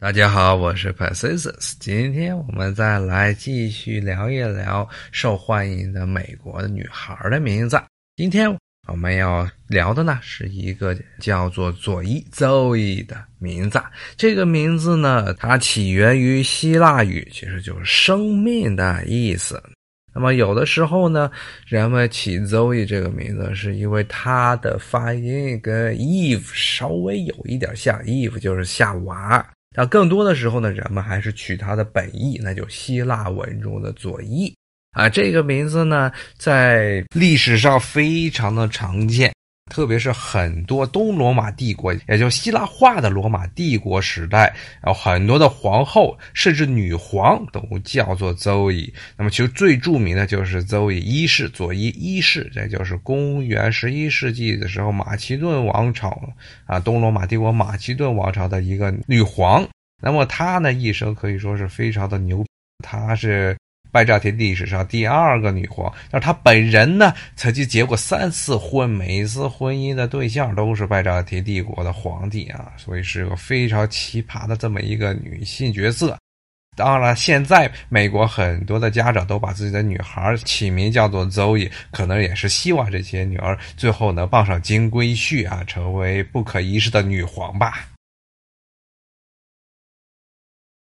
[0.00, 7.82] 大家好，我是 Pacius，今天我们再来继续聊一聊受欢迎的美国女孩的名字。
[8.14, 8.48] 今天
[8.86, 13.82] 我们要聊的呢是一个叫做佐伊 Zoe 的名字。
[14.16, 19.60] 这个名字呢，它起源于希腊语，其实就是生命的意思。
[20.14, 21.28] 那么有的时候呢，
[21.66, 29.44] 人们起 Zoe 这个名字是因为它的发音跟 Eve 稍微有一点像，Eve 就是夏娃。
[29.80, 34.52] 那更多的时候呢，人们还是取它的本意，那就希腊文中的左翼
[34.90, 35.08] 啊。
[35.08, 39.32] 这个名字呢，在历史上非常的常见，
[39.70, 44.52] 特别是很多东罗马帝国，也就希腊化的罗马帝国时代，
[44.84, 48.92] 有很多的皇后甚至女皇都叫做 Zoe。
[49.16, 56.20] 那么，其实最著名的就是 Zoe 一世，佐伊一世，这就是公元十一世纪的时候，马其顿王朝
[56.66, 59.64] 啊，东罗马帝国马其顿王朝的一个女皇。
[60.00, 62.44] 那么她呢，一生可以说是非常的牛，
[62.84, 63.56] 她是
[63.90, 65.92] 拜占庭历史上第二个女皇。
[66.10, 76.16] 但是她本人呢，曾经结过三次婚，每一次婚姻的对象都是拜占庭帝国的皇帝啊，所以是个非常奇葩的这么一个女性角色。
[76.76, 87.88] 当然了，现在美国很多的家长都把自己的女孩起名叫做 Zoe，可能也是希望这些女儿最后能傍上金龟婿啊，成为不可一世的女皇吧。